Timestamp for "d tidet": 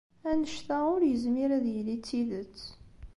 1.99-2.57